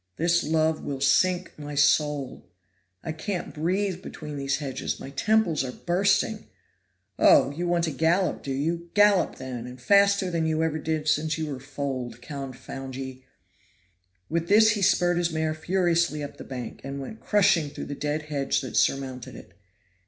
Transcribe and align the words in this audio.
This 0.17 0.43
love 0.43 0.81
will 0.83 0.99
sink 0.99 1.53
my 1.59 1.75
soul! 1.75 2.49
I 3.03 3.11
can't 3.11 3.53
breathe 3.53 4.01
between 4.01 4.35
these 4.35 4.57
hedges; 4.57 4.99
my 4.99 5.11
temples 5.11 5.63
are 5.63 5.71
bursting! 5.71 6.47
Oh! 7.19 7.51
you 7.51 7.67
want 7.67 7.83
to 7.83 7.91
gallop, 7.91 8.41
do 8.41 8.51
you? 8.51 8.89
gallop, 8.95 9.35
then, 9.35 9.67
and 9.67 9.79
faster 9.79 10.31
than 10.31 10.47
you 10.47 10.63
ever 10.63 10.79
did 10.79 11.07
since 11.07 11.37
you 11.37 11.45
were 11.45 11.59
foaled 11.59 12.19
confound 12.19 12.95
ye!" 12.95 13.25
With 14.27 14.47
this 14.47 14.71
he 14.71 14.81
spurred 14.81 15.17
his 15.19 15.31
mare 15.31 15.53
furiously 15.53 16.23
up 16.23 16.37
the 16.37 16.43
bank, 16.45 16.81
and 16.83 16.99
went 16.99 17.19
crushing 17.19 17.69
through 17.69 17.85
the 17.85 17.93
dead 17.93 18.23
hedge 18.23 18.61
that 18.61 18.75
surmounted 18.77 19.35
it. 19.35 19.53